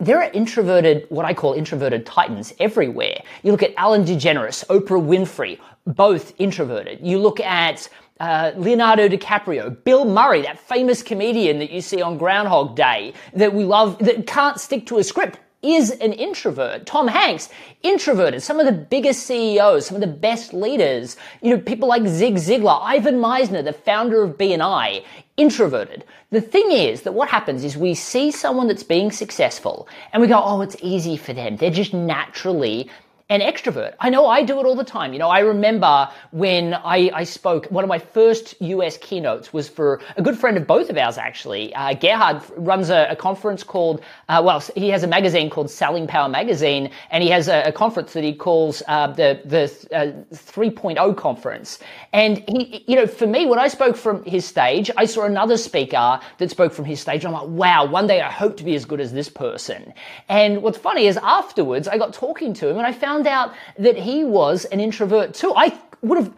[0.00, 3.20] there are introverted, what I call introverted titans everywhere.
[3.42, 7.00] You look at Ellen DeGeneres, Oprah Winfrey, both introverted.
[7.02, 7.88] You look at
[8.20, 13.52] uh, Leonardo DiCaprio, Bill Murray, that famous comedian that you see on Groundhog Day that
[13.52, 16.86] we love, that can't stick to a script, is an introvert.
[16.86, 17.48] Tom Hanks,
[17.82, 18.42] introverted.
[18.42, 22.36] Some of the biggest CEOs, some of the best leaders, you know, people like Zig
[22.36, 25.04] Ziglar, Ivan Misner, the founder of BNI,
[25.38, 26.04] introverted.
[26.30, 30.28] The thing is that what happens is we see someone that's being successful and we
[30.28, 31.56] go, oh, it's easy for them.
[31.56, 32.90] They're just naturally
[33.30, 33.94] an extrovert.
[34.00, 35.12] I know I do it all the time.
[35.12, 39.68] You know, I remember when I, I spoke, one of my first US keynotes was
[39.68, 41.74] for a good friend of both of ours, actually.
[41.74, 46.06] Uh, Gerhard runs a, a conference called, uh, well, he has a magazine called Selling
[46.06, 49.64] Power Magazine, and he has a, a conference that he calls uh, the, the
[49.94, 51.80] uh, 3.0 conference.
[52.14, 55.58] And he, you know, for me, when I spoke from his stage, I saw another
[55.58, 57.26] speaker that spoke from his stage.
[57.26, 59.92] And I'm like, wow, one day I hope to be as good as this person.
[60.30, 63.54] And what's funny is afterwards, I got talking to him and I found found out
[63.78, 65.52] that he was an introvert too.
[65.56, 66.32] I would have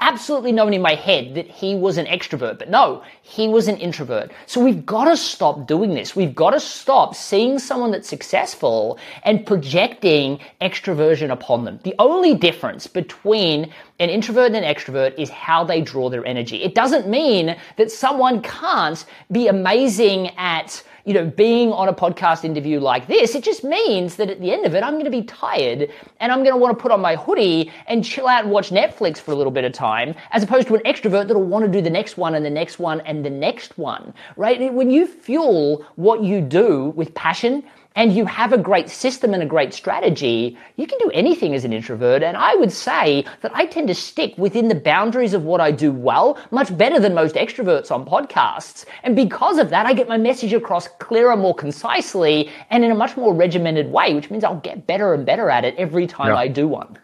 [0.00, 3.76] absolutely known in my head that he was an extrovert, but no, he was an
[3.76, 4.32] introvert.
[4.46, 6.16] So we've got to stop doing this.
[6.16, 11.78] We've got to stop seeing someone that's successful and projecting extroversion upon them.
[11.84, 16.64] The only difference between an introvert and an extrovert is how they draw their energy.
[16.64, 22.44] It doesn't mean that someone can't be amazing at you know, being on a podcast
[22.44, 25.10] interview like this, it just means that at the end of it, I'm going to
[25.10, 28.44] be tired and I'm going to want to put on my hoodie and chill out
[28.44, 31.42] and watch Netflix for a little bit of time, as opposed to an extrovert that'll
[31.42, 34.72] want to do the next one and the next one and the next one, right?
[34.72, 39.42] When you fuel what you do with passion, and you have a great system and
[39.42, 42.22] a great strategy, you can do anything as an introvert.
[42.22, 45.70] And I would say that I tend to stick within the boundaries of what I
[45.70, 48.84] do well, much better than most extroverts on podcasts.
[49.02, 52.94] And because of that, I get my message across clearer, more concisely, and in a
[52.94, 56.28] much more regimented way, which means I'll get better and better at it every time
[56.28, 56.36] yeah.
[56.36, 56.98] I do one.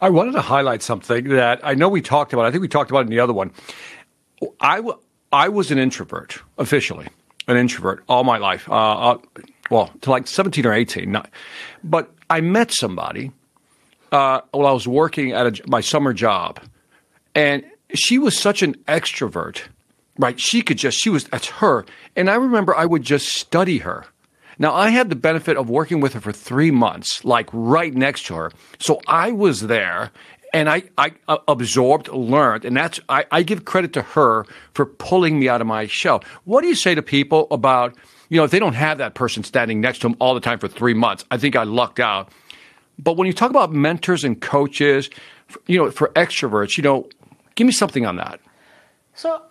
[0.00, 2.46] I wanted to highlight something that I know we talked about.
[2.46, 3.52] I think we talked about in the other one.
[4.60, 4.98] I, w-
[5.32, 7.08] I was an introvert, officially,
[7.46, 8.68] an introvert all my life.
[8.70, 9.18] Uh, uh
[9.70, 11.10] well, to like 17 or 18.
[11.10, 11.30] Not,
[11.82, 13.32] but I met somebody
[14.12, 16.60] uh, while I was working at a, my summer job,
[17.34, 19.62] and she was such an extrovert,
[20.18, 20.38] right?
[20.40, 21.84] She could just, she was, that's her.
[22.14, 24.06] And I remember I would just study her.
[24.58, 28.26] Now, I had the benefit of working with her for three months, like right next
[28.26, 28.52] to her.
[28.78, 30.10] So I was there
[30.54, 34.86] and I, I uh, absorbed, learned, and that's I, I give credit to her for
[34.86, 36.24] pulling me out of my shell.
[36.44, 37.94] What do you say to people about
[38.28, 40.58] you know, if they don't have that person standing next to them all the time
[40.58, 42.30] for three months, I think I lucked out.
[42.98, 45.10] But when you talk about mentors and coaches,
[45.66, 47.08] you know, for extroverts, you know,
[47.54, 48.40] give me something on that.
[49.14, 49.42] So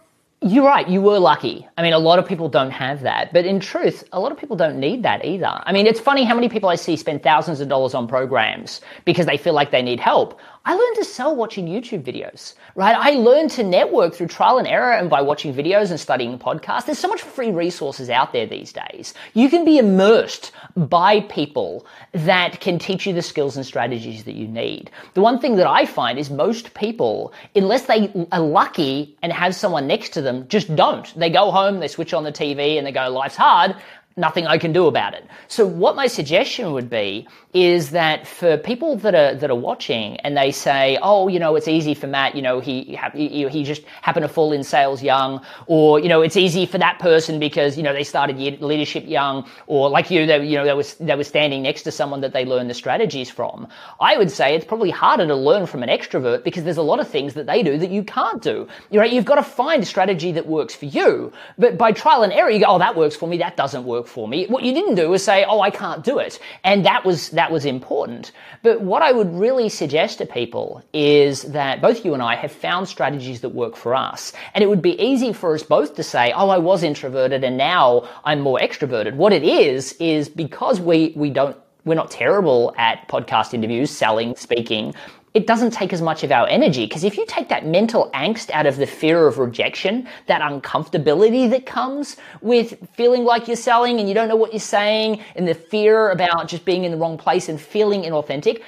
[0.41, 0.87] You're right.
[0.87, 1.67] You were lucky.
[1.77, 3.33] I mean, a lot of people don't have that.
[3.33, 5.59] But in truth, a lot of people don't need that either.
[5.63, 8.81] I mean, it's funny how many people I see spend thousands of dollars on programs
[9.05, 10.39] because they feel like they need help.
[10.67, 12.95] I learned to sell watching YouTube videos, right?
[12.97, 16.87] I learned to network through trial and error and by watching videos and studying podcasts.
[16.87, 19.13] There's so much free resources out there these days.
[19.35, 24.33] You can be immersed by people that can teach you the skills and strategies that
[24.33, 24.89] you need.
[25.13, 29.53] The one thing that I find is most people, unless they are lucky and have
[29.53, 31.13] someone next to them, just don't.
[31.15, 33.75] They go home, they switch on the TV and they go, life's hard
[34.17, 35.25] nothing I can do about it.
[35.49, 40.15] So what my suggestion would be is that for people that are that are watching
[40.17, 42.33] and they say, "Oh, you know, it's easy for Matt.
[42.35, 46.21] You know, he he, he just happened to fall in sales young, or you know,
[46.21, 50.25] it's easy for that person because you know they started leadership young, or like you,
[50.25, 52.73] they you know they was they were standing next to someone that they learned the
[52.73, 53.67] strategies from."
[53.99, 56.99] I would say it's probably harder to learn from an extrovert because there's a lot
[56.99, 58.67] of things that they do that you can't do.
[58.91, 62.23] You know, you've got to find a strategy that works for you, but by trial
[62.23, 63.37] and error, you go, "Oh, that works for me.
[63.37, 66.19] That doesn't work for me." What you didn't do was say, "Oh, I can't do
[66.19, 68.31] it," and that was that that was important.
[68.63, 72.51] But what I would really suggest to people is that both you and I have
[72.51, 74.33] found strategies that work for us.
[74.55, 77.55] And it would be easy for us both to say, oh, I was introverted and
[77.55, 79.13] now I'm more extroverted.
[79.13, 84.35] What it is, is because we, we don't we're not terrible at podcast interviews, selling,
[84.35, 84.95] speaking
[85.35, 86.85] it doesn't take as much of our energy.
[86.85, 91.49] Because if you take that mental angst out of the fear of rejection, that uncomfortability
[91.49, 95.45] that comes with feeling like you're selling and you don't know what you're saying, and
[95.45, 98.61] the fear about just being in the wrong place and feeling inauthentic,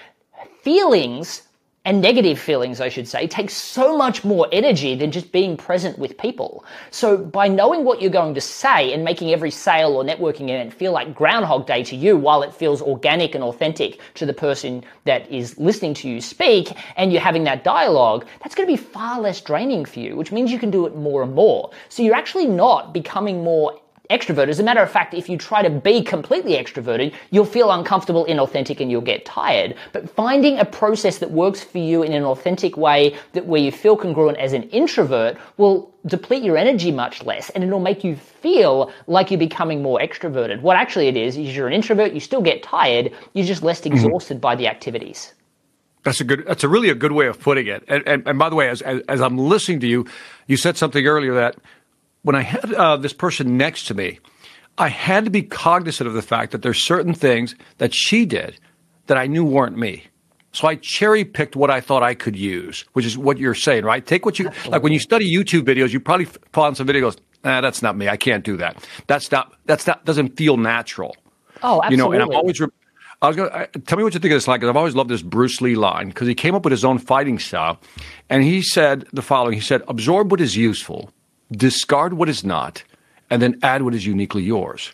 [0.61, 1.43] feelings
[1.87, 5.97] and negative feelings, I should say, take so much more energy than just being present
[5.97, 6.65] with people.
[6.91, 10.73] So by knowing what you're going to say and making every sale or networking event
[10.73, 14.83] feel like Groundhog Day to you while it feels organic and authentic to the person
[15.05, 18.75] that is listening to you speak and you're having that dialogue, that's going to be
[18.75, 21.71] far less draining for you, which means you can do it more and more.
[21.87, 24.47] So you're actually not becoming more extrovert.
[24.47, 28.25] As a matter of fact, if you try to be completely extroverted, you'll feel uncomfortable,
[28.25, 29.75] inauthentic, and you'll get tired.
[29.93, 33.71] But finding a process that works for you in an authentic way that where you
[33.71, 38.15] feel congruent as an introvert will deplete your energy much less and it'll make you
[38.15, 40.61] feel like you're becoming more extroverted.
[40.61, 43.81] What actually it is, is you're an introvert, you still get tired, you're just less
[43.81, 43.93] mm-hmm.
[43.93, 44.41] exhausted mm-hmm.
[44.41, 45.33] by the activities.
[46.03, 46.45] That's a good.
[46.47, 47.83] That's a really a good way of putting it.
[47.89, 50.05] And, and, and by the way, as, as, as I'm listening to you,
[50.45, 51.57] you said something earlier that
[52.27, 54.19] when I had uh, this person next to me,
[54.77, 58.59] I had to be cognizant of the fact that there's certain things that she did
[59.05, 60.03] that I knew weren't me.
[60.51, 63.85] So I cherry picked what I thought I could use, which is what you're saying,
[63.85, 64.05] right?
[64.05, 64.71] Take what you Absolutely.
[64.71, 67.17] like when you study YouTube videos, you probably find some videos.
[67.45, 68.09] Ah, that's not me.
[68.09, 68.85] I can't do that.
[69.07, 69.53] That's not.
[69.65, 70.03] That's not.
[70.03, 71.15] Doesn't feel natural.
[71.63, 71.91] Oh, absolutely.
[71.91, 72.59] You know, and I'm always.
[72.59, 72.67] Re-
[73.21, 74.95] I was going to tell me what you think of this line because I've always
[74.95, 77.79] loved this Bruce Lee line because he came up with his own fighting style,
[78.29, 81.09] and he said the following: He said, "Absorb what is useful,
[81.51, 82.83] discard what is not,
[83.29, 84.93] and then add what is uniquely yours.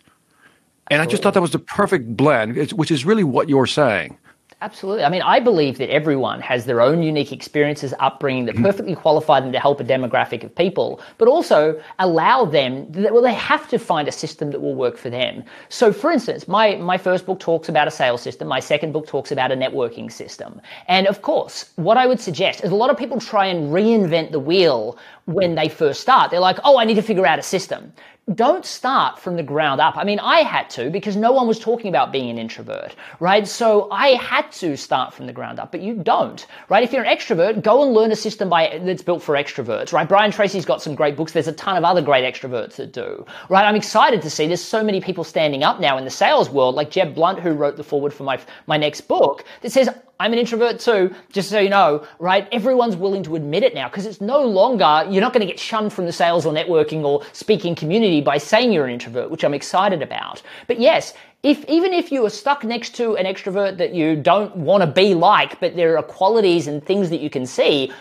[0.87, 4.17] And I just thought that was the perfect blend, which is really what you're saying.
[4.63, 5.03] Absolutely.
[5.03, 8.63] I mean, I believe that everyone has their own unique experiences, upbringing that mm-hmm.
[8.63, 13.21] perfectly qualify them to help a demographic of people, but also allow them, that, well,
[13.21, 15.43] they have to find a system that will work for them.
[15.67, 18.47] So, for instance, my, my first book talks about a sales system.
[18.47, 20.61] My second book talks about a networking system.
[20.87, 24.31] And of course, what I would suggest is a lot of people try and reinvent
[24.31, 26.31] the wheel when they first start.
[26.31, 27.91] They're like, oh, I need to figure out a system
[28.33, 29.97] don't start from the ground up.
[29.97, 33.45] I mean, I had to because no one was talking about being an introvert, right?
[33.45, 36.83] So I had to start from the ground up, but you don't, right?
[36.83, 40.07] If you're an extrovert, go and learn a system by, that's built for extroverts, right?
[40.07, 41.33] Brian Tracy's got some great books.
[41.33, 43.65] There's a ton of other great extroverts that do, right?
[43.65, 46.75] I'm excited to see there's so many people standing up now in the sales world,
[46.75, 50.31] like Jeb Blount, who wrote the foreword for my, my next book that says, I'm
[50.31, 52.47] an introvert too, just so you know, right?
[52.51, 55.59] Everyone's willing to admit it now because it's no longer, you're not going to get
[55.59, 59.43] shunned from the sales or networking or speaking community by saying you're an introvert, which
[59.43, 60.41] I'm excited about.
[60.67, 64.55] But yes, if even if you are stuck next to an extrovert that you don't
[64.55, 67.91] want to be like, but there are qualities and things that you can see,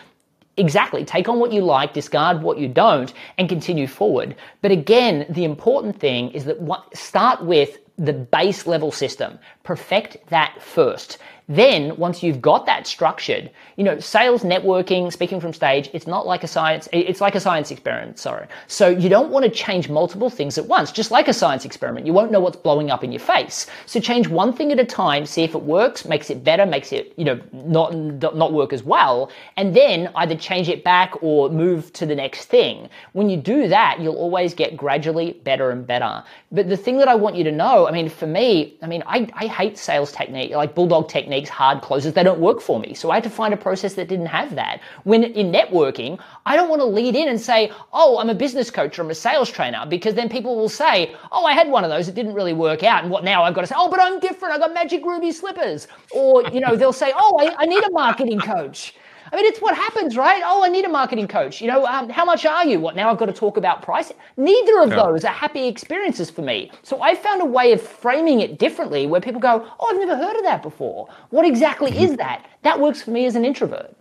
[0.58, 1.02] Exactly.
[1.02, 4.36] Take on what you like, discard what you don't, and continue forward.
[4.60, 9.38] But again, the important thing is that what, start with the base level system.
[9.62, 11.18] Perfect that first.
[11.54, 16.26] Then, once you've got that structured, you know, sales, networking, speaking from stage, it's not
[16.26, 18.46] like a science, it's like a science experiment, sorry.
[18.68, 22.06] So you don't want to change multiple things at once, just like a science experiment.
[22.06, 23.66] You won't know what's blowing up in your face.
[23.84, 26.90] So change one thing at a time, see if it works, makes it better, makes
[26.90, 31.50] it, you know, not, not work as well, and then either change it back or
[31.50, 32.88] move to the next thing.
[33.12, 36.24] When you do that, you'll always get gradually better and better.
[36.50, 39.02] But the thing that I want you to know, I mean, for me, I mean,
[39.06, 42.94] I, I hate sales technique, like bulldog technique hard closes, they don't work for me.
[42.94, 44.80] So I had to find a process that didn't have that.
[45.04, 48.70] When in networking, I don't want to lead in and say, oh, I'm a business
[48.70, 51.84] coach or I'm a sales trainer, because then people will say, oh, I had one
[51.84, 53.02] of those, it didn't really work out.
[53.02, 53.42] And what now?
[53.42, 54.54] I've got to say, oh, but I'm different.
[54.54, 55.88] I got magic ruby slippers.
[56.12, 58.94] Or, you know, they'll say, oh, I, I need a marketing coach.
[59.32, 60.42] I mean, it's what happens, right?
[60.44, 61.62] Oh, I need a marketing coach.
[61.62, 62.78] You know, um, how much are you?
[62.80, 63.10] What now?
[63.10, 64.12] I've got to talk about price.
[64.36, 64.96] Neither of yeah.
[64.96, 66.70] those are happy experiences for me.
[66.82, 70.16] So I found a way of framing it differently, where people go, "Oh, I've never
[70.16, 71.08] heard of that before.
[71.30, 72.04] What exactly mm-hmm.
[72.04, 73.96] is that?" That works for me as an introvert.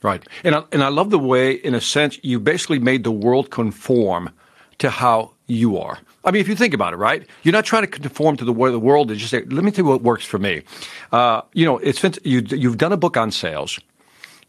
[0.00, 3.12] Right, and I, and I love the way, in a sense, you basically made the
[3.12, 4.30] world conform
[4.78, 5.98] to how you are.
[6.24, 7.26] I mean, if you think about it, right?
[7.42, 9.18] You're not trying to conform to the way the world is.
[9.18, 10.62] Just say, let me tell you what works for me.
[11.10, 13.78] Uh, you know, it's you, you've done a book on sales.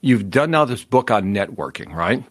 [0.04, 2.22] You've done now this book on networking, right?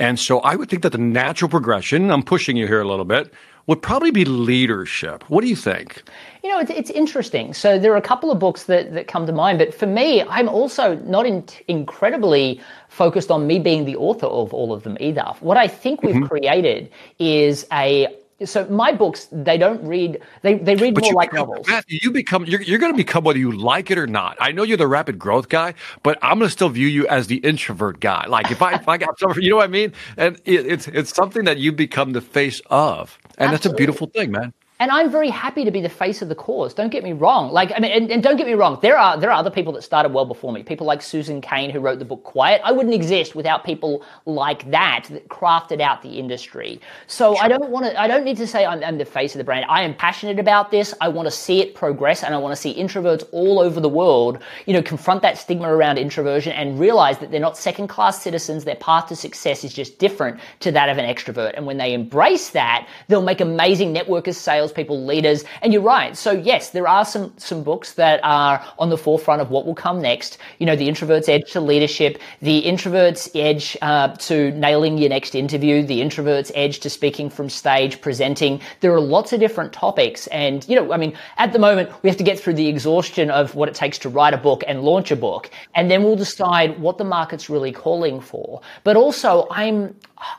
[0.00, 3.04] And so I would think that the natural progression, I'm pushing you here a little
[3.04, 3.32] bit,
[3.68, 5.22] would probably be leadership.
[5.30, 6.02] What do you think?
[6.42, 7.54] You know, it's, it's interesting.
[7.54, 10.22] So there are a couple of books that, that come to mind, but for me,
[10.22, 14.96] I'm also not in, incredibly focused on me being the author of all of them
[14.98, 15.22] either.
[15.38, 16.26] What I think we've mm-hmm.
[16.26, 18.08] created is a
[18.44, 21.66] so my books they don't read they, they read but more like become, novels.
[21.68, 24.36] Matthew, you become you're, you're going to become whether you like it or not.
[24.40, 27.26] I know you're the rapid growth guy but i'm going to still view you as
[27.26, 28.26] the introvert guy.
[28.26, 29.92] Like if i if i got some you know what i mean?
[30.16, 33.18] And it, it's it's something that you become the face of.
[33.38, 33.52] And Absolutely.
[33.52, 36.34] that's a beautiful thing man and I'm very happy to be the face of the
[36.34, 36.74] cause.
[36.74, 37.52] Don't get me wrong.
[37.52, 38.80] Like, I mean, and, and, don't get me wrong.
[38.82, 40.64] There are there are other people that started well before me.
[40.64, 42.60] People like Susan Cain who wrote the book Quiet.
[42.64, 46.80] I wouldn't exist without people like that that crafted out the industry.
[47.06, 47.36] So.
[47.36, 48.00] I don't want to.
[48.00, 49.66] I don't need to say I'm, I'm the face of the brand.
[49.68, 50.92] I am passionate about this.
[51.00, 53.88] I want to see it progress, and I want to see introverts all over the
[53.88, 58.20] world, you know, confront that stigma around introversion and realize that they're not second class
[58.20, 58.64] citizens.
[58.64, 61.52] Their path to success is just different to that of an extrovert.
[61.54, 65.44] And when they embrace that, they'll make amazing networkers, sales salespeople, leaders.
[65.60, 66.16] And you're right.
[66.16, 69.74] So yes, there are some some books that are on the forefront of what will
[69.74, 70.38] come next.
[70.58, 75.34] You know, the introvert's edge to leadership, the introvert's edge uh, to nailing your next
[75.34, 78.60] interview, the introvert's edge to speaking from stage, presenting.
[78.80, 82.08] There are lots of different topics, and you know, I mean, at the moment we
[82.08, 84.82] have to get through the exhaustion of what it takes to write a book and
[84.82, 88.60] launch a book, and then we'll decide what the market's really calling for.
[88.84, 89.94] But also, I'm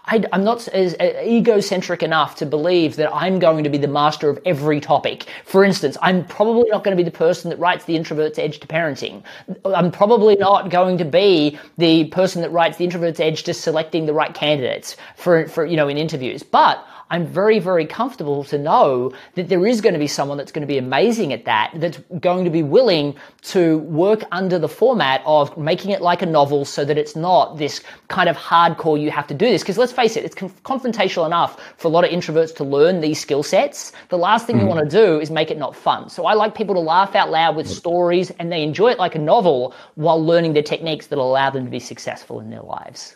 [0.06, 3.88] I, am not as uh, egocentric enough to believe that I'm going to be the
[3.88, 5.26] master of every topic.
[5.46, 8.60] For instance, I'm probably not going to be the person that writes the introvert's edge
[8.60, 9.24] to parenting.
[9.66, 14.06] I'm probably not going to be the person that writes the introvert's edge to selecting
[14.06, 16.44] the right candidates for, for you know, in interviews.
[16.44, 20.52] But I'm very, very comfortable to know that there is going to be someone that's
[20.52, 24.68] going to be amazing at that, that's going to be willing to work under the
[24.68, 29.00] format of making it like a novel so that it's not this kind of hardcore,
[29.00, 29.62] you have to do this.
[29.62, 33.22] Because let's face it, it's confrontational enough for a lot of introverts to learn these
[33.22, 33.92] skill sets.
[34.10, 34.62] The last thing mm.
[34.62, 36.10] you want to do is make it not fun.
[36.10, 39.14] So I like people to laugh out loud with stories and they enjoy it like
[39.14, 43.16] a novel while learning the techniques that allow them to be successful in their lives.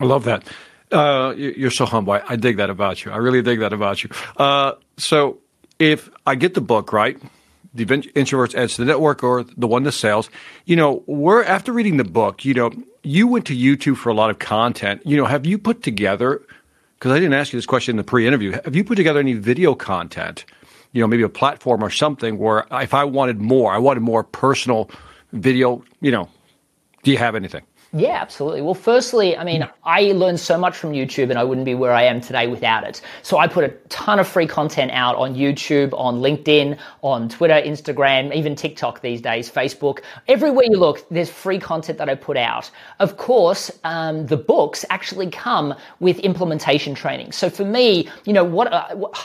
[0.00, 0.44] I love that.
[0.92, 2.12] Uh, you're so humble.
[2.12, 3.10] I, dig that about you.
[3.10, 4.10] I really dig that about you.
[4.36, 5.38] Uh, so
[5.78, 7.20] if I get the book right,
[7.74, 10.30] the introverts edge to the network or the one that sells
[10.64, 12.72] you know, we're after reading the book, you know,
[13.02, 15.02] you went to YouTube for a lot of content.
[15.04, 16.42] You know, have you put together?
[16.98, 18.52] Because I didn't ask you this question in the pre-interview.
[18.64, 20.44] Have you put together any video content?
[20.92, 24.24] You know, maybe a platform or something where if I wanted more, I wanted more
[24.24, 24.90] personal
[25.32, 25.84] video.
[26.00, 26.28] You know,
[27.02, 27.62] do you have anything?
[27.92, 28.62] Yeah, absolutely.
[28.62, 31.92] Well, firstly, I mean, I learned so much from YouTube and I wouldn't be where
[31.92, 33.00] I am today without it.
[33.22, 37.54] So I put a ton of free content out on YouTube, on LinkedIn, on Twitter,
[37.54, 40.00] Instagram, even TikTok these days, Facebook.
[40.28, 42.70] Everywhere you look, there's free content that I put out.
[42.98, 47.32] Of course, um, the books actually come with implementation training.
[47.32, 49.16] So for me, you know, what, uh, what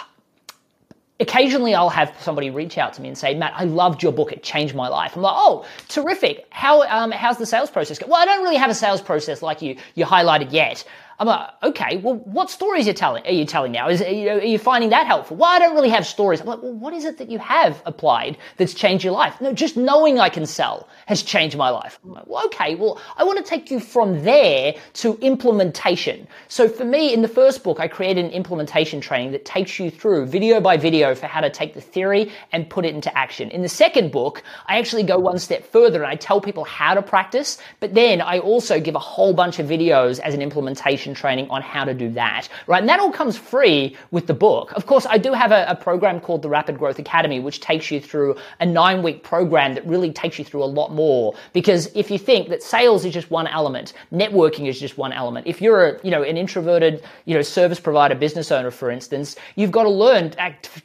[1.21, 4.31] occasionally I'll have somebody reach out to me and say, Matt, I loved your book.
[4.31, 5.15] It changed my life.
[5.15, 6.47] I'm like, oh, terrific.
[6.49, 8.01] How, um, how's the sales process?
[8.01, 10.84] Well, I don't really have a sales process like you, you highlighted yet.
[11.21, 13.89] I'm like, okay, well, what stories are, telling, are you telling now?
[13.89, 15.38] Is, you are you finding that helpful?
[15.38, 16.41] Well, I don't really have stories.
[16.41, 19.39] I'm like, well, what is it that you have applied that's changed your life?
[19.39, 21.99] No, just knowing I can sell has changed my life.
[22.03, 26.27] I'm like, well, okay, well, I want to take you from there to implementation.
[26.47, 29.91] So for me, in the first book, I created an implementation training that takes you
[29.91, 33.51] through video by video for how to take the theory and put it into action.
[33.51, 36.95] In the second book, I actually go one step further and I tell people how
[36.95, 41.11] to practice, but then I also give a whole bunch of videos as an implementation
[41.12, 42.80] information training on how to do that, right?
[42.80, 44.71] And that all comes free with the book.
[44.74, 47.91] Of course, I do have a, a program called the Rapid Growth Academy, which takes
[47.91, 51.36] you through a nine week program that really takes you through a lot more.
[51.54, 55.47] Because if you think that sales is just one element, networking is just one element.
[55.47, 59.36] If you're a, you know, an introverted, you know, service provider business owner, for instance,
[59.56, 60.32] you've got to learn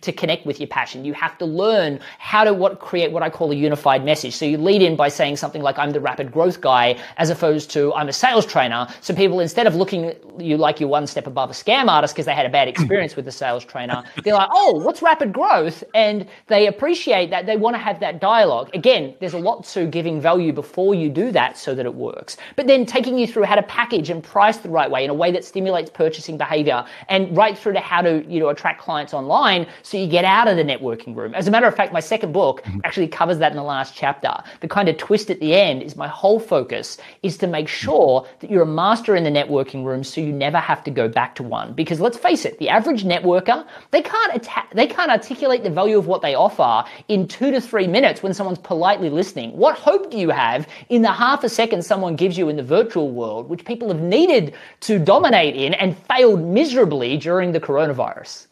[0.00, 1.04] to connect with your passion.
[1.04, 4.34] You have to learn how to what create what I call a unified message.
[4.34, 7.70] So you lead in by saying something like, I'm the rapid growth guy, as opposed
[7.70, 8.88] to I'm a sales trainer.
[9.00, 10.05] So people, instead of looking
[10.38, 13.16] you like you're one step above a scam artist because they had a bad experience
[13.16, 15.82] with the sales trainer, they're like, oh, what's rapid growth?
[15.94, 17.46] And they appreciate that.
[17.46, 18.70] They want to have that dialogue.
[18.74, 22.36] Again, there's a lot to giving value before you do that so that it works.
[22.56, 25.14] But then taking you through how to package and price the right way in a
[25.14, 29.14] way that stimulates purchasing behavior and right through to how to, you know, attract clients
[29.14, 31.34] online so you get out of the networking room.
[31.34, 32.80] As a matter of fact, my second book mm-hmm.
[32.84, 34.32] actually covers that in the last chapter.
[34.60, 38.26] The kind of twist at the end is my whole focus is to make sure
[38.40, 41.34] that you're a master in the networking room so you never have to go back
[41.36, 41.72] to one.
[41.72, 45.98] Because let's face it, the average networker, they can't atta- they can't articulate the value
[45.98, 49.56] of what they offer in 2 to 3 minutes when someone's politely listening.
[49.56, 52.62] What hope do you have in the half a second someone gives you in the
[52.62, 58.46] virtual world, which people have needed to dominate in and failed miserably during the coronavirus?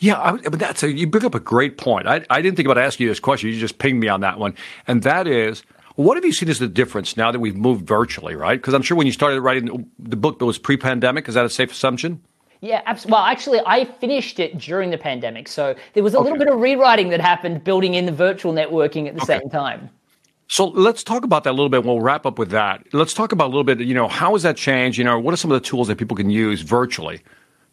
[0.00, 2.06] Yeah, I, but that's a, you bring up a great point.
[2.06, 3.48] I, I didn't think about asking you this question.
[3.48, 4.54] You just pinged me on that one,
[4.86, 5.62] and that is,
[5.98, 8.34] what have you seen as the difference now that we've moved virtually?
[8.34, 8.58] Right?
[8.58, 11.28] Because I'm sure when you started writing the book, that was pre-pandemic.
[11.28, 12.22] Is that a safe assumption?
[12.60, 13.12] Yeah, absolutely.
[13.12, 16.24] Well, actually, I finished it during the pandemic, so there was a okay.
[16.24, 19.38] little bit of rewriting that happened, building in the virtual networking at the okay.
[19.38, 19.90] same time.
[20.48, 21.84] So let's talk about that a little bit.
[21.84, 22.82] We'll wrap up with that.
[22.92, 23.80] Let's talk about a little bit.
[23.80, 24.98] You know, how has that changed?
[24.98, 27.20] You know, what are some of the tools that people can use virtually?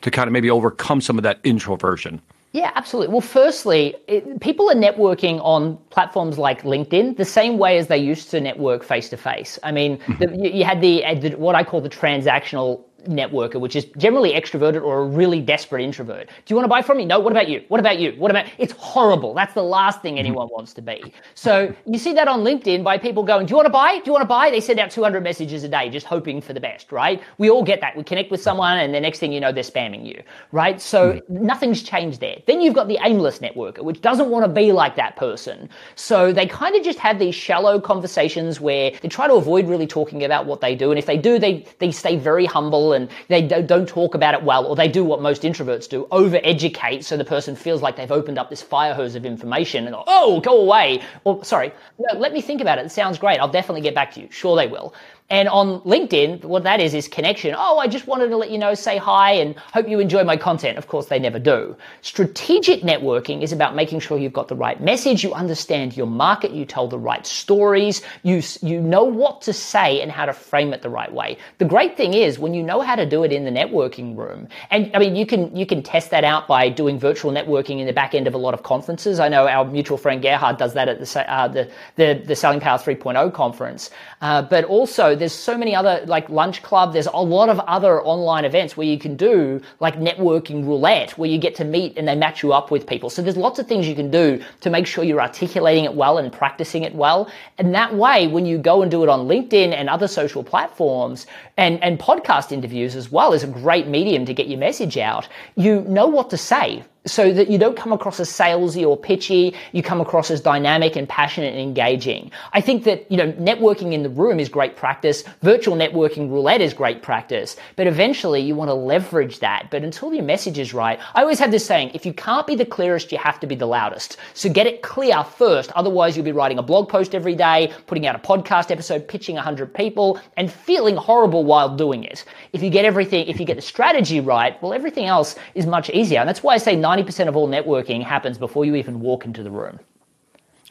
[0.02, 2.22] to kind of maybe overcome some of that introversion?
[2.56, 3.12] Yeah, absolutely.
[3.12, 7.98] Well, firstly, it, people are networking on platforms like LinkedIn the same way as they
[7.98, 9.60] used to network face to face.
[9.62, 10.24] I mean, mm-hmm.
[10.24, 14.34] the, you, you had the, the, what I call the transactional networker, which is generally
[14.34, 16.28] extroverted or a really desperate introvert.
[16.28, 17.06] Do you want to buy from me?
[17.06, 17.20] No.
[17.20, 17.64] What about you?
[17.68, 18.14] What about you?
[18.18, 18.46] What about?
[18.58, 19.34] It's horrible.
[19.34, 21.14] That's the last thing anyone wants to be.
[21.34, 23.96] So you see that on LinkedIn by people going, "Do you want to buy?
[23.96, 26.54] Do you want to buy?" They send out 200 messages a day, just hoping for
[26.54, 27.22] the best, right?
[27.38, 27.96] We all get that.
[27.96, 30.82] We connect with someone, and the next thing you know, they're spamming you, right?
[30.82, 31.30] So mm.
[31.30, 32.38] nothing's changed there.
[32.46, 35.70] Then you've got the aimless networker, which doesn't want to be like that person.
[35.96, 39.88] So they kind of just have these shallow conversations where they try to avoid really
[39.88, 43.10] talking about what they do, and if they do, they they stay very humble and
[43.28, 47.06] they don't talk about it well, or they do what most introverts do, over educate
[47.06, 50.40] so the person feels like they've opened up this fire hose of information and, oh,
[50.42, 51.04] go away.
[51.24, 52.86] Or, sorry, no, let me think about it.
[52.86, 53.40] It sounds great.
[53.40, 54.32] I'll definitely get back to you.
[54.32, 54.94] Sure, they will.
[55.32, 57.56] And on LinkedIn, what that is is connection.
[57.58, 60.38] Oh, I just wanted to let you know, say hi, and hope you enjoy my
[60.38, 60.78] content.
[60.78, 61.76] Of course, they never do.
[62.04, 66.52] Strategic networking is about making sure you've got the right message, you understand your market,
[66.52, 70.74] you tell the right stories, you you know what to say and how to frame
[70.74, 71.40] it the right way.
[71.58, 74.48] The great thing is when you know how to do it in the networking room,
[74.70, 77.88] and I mean you can you can test that out by doing virtual networking in
[77.88, 79.20] the back end of a lot of conferences.
[79.20, 82.60] I know our mutual friend Gerhard does that at the uh, the, the the Selling
[82.60, 83.90] Power 3.0 conference,
[84.22, 86.94] uh, but also there's so many other like lunch club.
[86.94, 91.30] There's a lot of other online events where you can do like networking roulette, where
[91.30, 93.10] you get to meet and they match you up with people.
[93.10, 96.18] So there's lots of things you can do to make sure you're articulating it well
[96.18, 97.30] and practicing it well.
[97.58, 101.28] And that way, when you go and do it on LinkedIn and other social platforms
[101.58, 105.28] and, and podcast interviews as well is a great medium to get your message out.
[105.56, 109.54] You know what to say so that you don't come across as salesy or pitchy.
[109.72, 112.32] You come across as dynamic and passionate and engaging.
[112.54, 115.24] I think that, you know, networking in the room is great practice.
[115.42, 117.56] Virtual networking roulette is great practice.
[117.76, 119.70] But eventually you want to leverage that.
[119.70, 122.56] But until your message is right, I always have this saying, if you can't be
[122.56, 124.18] the clearest, you have to be the loudest.
[124.34, 125.72] So get it clear first.
[125.74, 129.36] Otherwise you'll be writing a blog post every day, putting out a podcast episode, pitching
[129.36, 132.26] 100 people and feeling horrible while doing it.
[132.54, 135.90] If you get everything, if you get the strategy right, well, everything else is much
[135.92, 136.20] easier.
[136.20, 139.44] And that's why I say 90% of all networking happens before you even walk into
[139.44, 139.80] the room.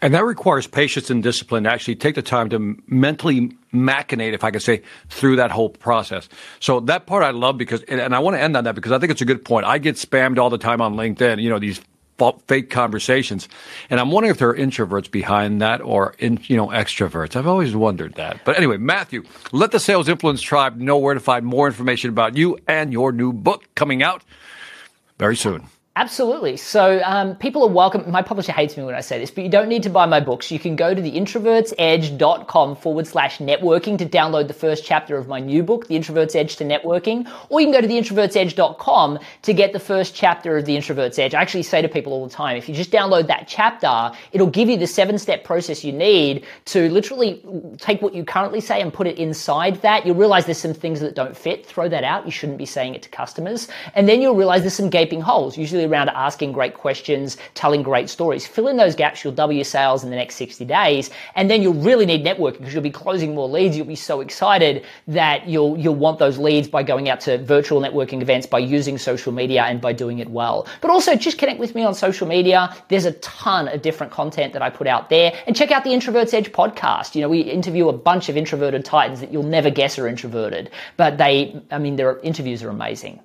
[0.03, 4.45] And that requires patience and discipline to actually take the time to mentally machinate, if
[4.45, 6.29] I could say, through that whole process.
[6.61, 8.99] So that part I love because, and I want to end on that because I
[8.99, 9.65] think it's a good point.
[9.65, 11.81] I get spammed all the time on LinkedIn, you know, these
[12.47, 13.49] fake conversations.
[13.89, 17.35] And I'm wondering if there are introverts behind that or in, you know, extroverts.
[17.35, 18.45] I've always wondered that.
[18.45, 22.37] But anyway, Matthew, let the Sales Influence Tribe know where to find more information about
[22.37, 24.23] you and your new book coming out
[25.19, 25.67] very soon.
[25.97, 26.57] Absolutely.
[26.57, 28.11] So um, people are welcome.
[28.11, 30.19] My publisher hates me when I say this, but you don't need to buy my
[30.19, 30.51] books.
[30.51, 35.29] You can go to the introvertsedge.com forward slash networking to download the first chapter of
[35.29, 39.53] my new book, The Introvert's Edge to Networking, or you can go to theintrovertsedge.com to
[39.55, 41.33] get the first chapter of The Introvert's Edge.
[41.33, 44.49] I actually say to people all the time, if you just download that chapter, it'll
[44.49, 47.41] give you the seven step process you need to literally
[47.79, 50.05] take what you currently say and put it inside that.
[50.05, 51.65] You'll realize there's some things that don't fit.
[51.65, 52.25] Throw that out.
[52.25, 53.69] You shouldn't be saying it to customers.
[53.95, 55.57] And then you'll realize there's some gaping holes.
[55.57, 58.47] Usually around asking great questions, telling great stories.
[58.47, 61.63] Fill in those gaps, you'll double your sales in the next 60 days, and then
[61.63, 63.77] you'll really need networking because you'll be closing more leads.
[63.77, 67.81] You'll be so excited that you'll you'll want those leads by going out to virtual
[67.81, 70.67] networking events, by using social media, and by doing it well.
[70.81, 72.75] But also just connect with me on social media.
[72.89, 75.93] There's a ton of different content that I put out there, and check out the
[75.93, 77.15] Introvert's Edge podcast.
[77.15, 80.71] You know, we interview a bunch of introverted titans that you'll never guess are introverted,
[80.97, 83.21] but they, I mean, their interviews are amazing.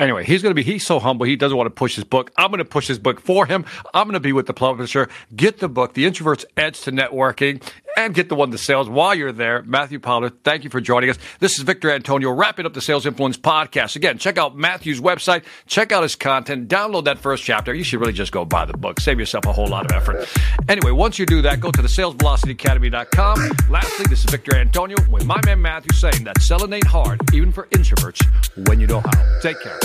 [0.00, 1.26] Anyway, he's going to be, he's so humble.
[1.26, 2.30] He doesn't want to push his book.
[2.38, 3.66] I'm going to push his book for him.
[3.92, 5.10] I'm going to be with the publisher.
[5.36, 7.62] Get the book, The Introvert's Edge to Networking,
[7.96, 9.62] and get the one to sales while you're there.
[9.62, 11.18] Matthew Pollard, thank you for joining us.
[11.38, 13.96] This is Victor Antonio wrapping up the Sales Influence podcast.
[13.96, 17.74] Again, check out Matthew's website, check out his content, download that first chapter.
[17.74, 19.00] You should really just go buy the book.
[19.00, 20.28] Save yourself a whole lot of effort.
[20.68, 23.50] Anyway, once you do that, go to the salesvelocityacademy.com.
[23.68, 27.52] Lastly, this is Victor Antonio with my man Matthew saying that selling ain't hard, even
[27.52, 28.24] for introverts,
[28.68, 29.40] when you know how.
[29.40, 29.78] Take care.